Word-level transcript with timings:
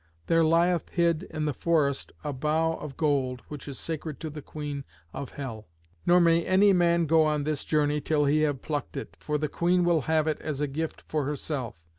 There 0.25 0.43
lieth 0.43 0.89
hid 0.89 1.21
in 1.29 1.45
the 1.45 1.53
forest 1.53 2.11
a 2.23 2.33
bough 2.33 2.73
of 2.73 2.97
gold 2.97 3.43
which 3.49 3.67
is 3.67 3.77
sacred 3.77 4.19
to 4.21 4.31
the 4.31 4.41
Queen 4.41 4.83
of 5.13 5.33
hell. 5.33 5.67
Nor 6.07 6.19
may 6.19 6.43
any 6.43 6.73
man 6.73 7.05
go 7.05 7.23
on 7.25 7.43
this 7.43 7.63
journey 7.63 8.01
till 8.01 8.25
he 8.25 8.41
have 8.41 8.63
plucked 8.63 8.97
it, 8.97 9.15
for 9.19 9.37
the 9.37 9.47
Queen 9.47 9.85
will 9.85 10.01
have 10.09 10.25
it 10.25 10.41
as 10.41 10.59
a 10.59 10.65
gift 10.65 11.03
for 11.07 11.25
herself. 11.25 11.83